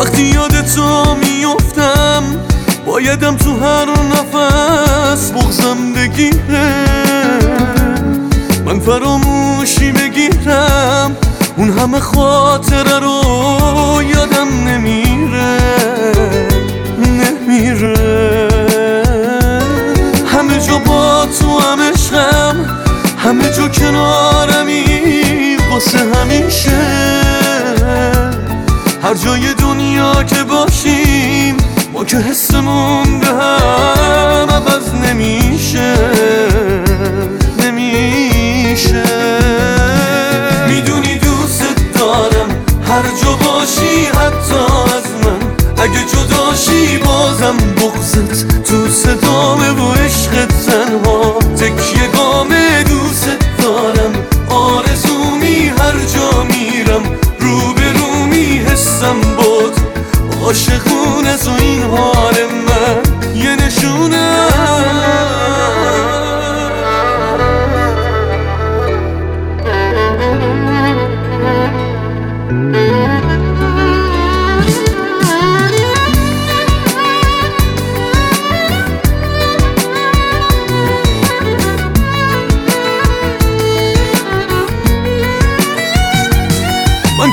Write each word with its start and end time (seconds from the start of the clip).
وقتی 0.00 0.22
یاد 0.22 0.60
تو 0.60 1.14
میفتم 1.14 2.22
بایدم 2.86 3.36
تو 3.36 3.56
هر 3.56 3.84
نفس 3.84 5.32
بغزم 5.32 5.92
بگیره. 5.92 6.74
من 8.64 8.80
فراموشی 8.80 9.92
بگیرم 9.92 11.16
اون 11.56 11.78
همه 11.78 12.00
خاطره 12.00 12.98
رو 12.98 14.02
یادم 14.02 14.68
نمیره. 14.68 15.58
نمیره. 16.98 18.48
همه 20.26 20.60
جا 20.66 20.78
با 20.78 21.26
تو 21.40 21.58
هم 21.58 21.80
عشقم 21.80 22.80
همه 23.18 23.50
جا 23.50 23.68
کنارمی 23.68 24.84
واسه 25.70 25.98
همیشه. 25.98 27.10
هر 29.02 29.14
جای 29.14 29.54
که 32.04 32.16
حسمون 32.16 33.20
به 33.20 33.26
هم 33.26 34.48
عوض 34.50 34.94
نمیشه 34.94 35.96
نمیشه 37.58 39.02
می‌دونی 40.68 41.18
دوست 41.18 41.62
دارم 41.94 42.48
هر 42.88 43.02
جا 43.22 43.32
باشی 43.36 44.04
حتی 44.04 44.64
از 44.96 45.04
من 45.24 45.40
اگه 45.82 46.04
جداشی 46.04 46.89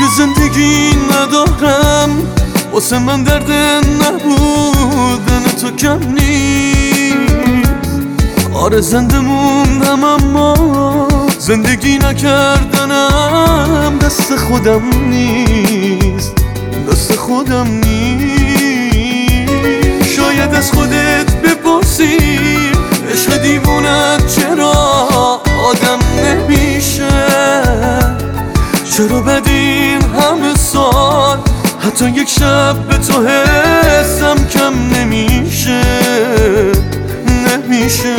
که 0.00 0.06
زندگی 0.16 0.90
ندارم 1.12 2.10
واسه 2.72 2.98
من 2.98 3.22
درد 3.22 3.50
نبودن 4.02 5.42
تو 5.60 5.70
کم 5.70 5.98
نیست. 6.12 7.64
آره 8.54 8.80
زنده 8.80 9.18
موندم 9.18 10.04
اما 10.04 11.08
زندگی 11.38 11.98
نکردنم 11.98 13.18
دست 14.00 14.36
خودم 14.36 14.82
نیست 15.08 16.32
دست 16.90 17.16
خودم 17.16 17.66
نیست. 17.66 19.00
شاید 20.16 20.54
از 20.54 20.72
خودت 20.72 21.34
بپرسی 21.36 22.18
عشق 23.12 23.42
دیوونت 23.42 24.36
چرا؟ 24.36 24.79
حتی 32.00 32.10
یک 32.10 32.28
شب 32.28 32.76
به 32.88 32.98
تو 32.98 33.26
حسم 33.26 34.46
کم 34.52 34.72
نمیشه 34.96 35.80
نمیشه. 37.46 38.14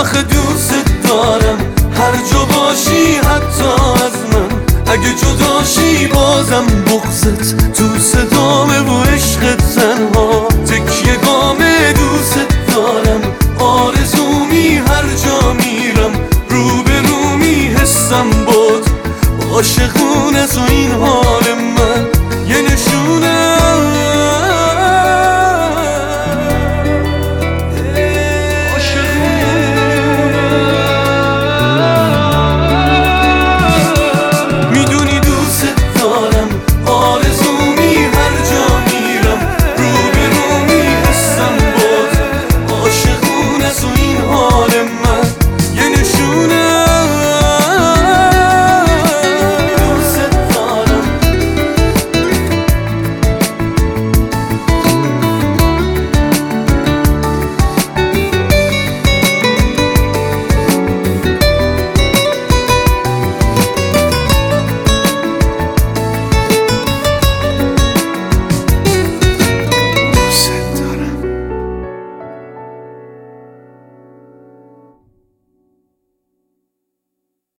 آخه 0.00 0.22
دوست 0.22 0.74
دارم 1.08 1.58
هر 1.94 2.12
جا 2.32 2.44
باشی 2.44 3.16
حتی 3.16 3.72
از 4.04 4.16
من. 4.32 4.48
اگه 4.92 5.14
جداشی 5.14 6.06
بازم 6.06 6.66
بغزت 6.66 7.72
تو 7.72 7.98
صدامه 7.98 8.80
و 8.80 9.02
عشق 9.02 9.56
تنها. 9.56 10.48
تکیه 10.66 11.16
گامه 11.16 11.92
دوست 11.92 12.38
دارم 12.68 13.20
آرزومی 13.58 14.76
هر 14.76 15.04
جا 15.24 15.52
میرم. 15.52 16.12
رو 16.48 16.82
به 16.82 17.00
رو 17.08 17.36
میحسم 17.36 18.30
بود 18.30 18.86
عاشقون 19.52 20.01
از 20.42 20.58
این 20.58 20.90
حال 20.90 21.54
من. 21.54 22.11